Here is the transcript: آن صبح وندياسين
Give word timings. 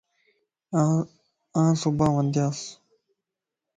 آن 1.59 1.69
صبح 1.81 2.07
وندياسين 2.15 2.79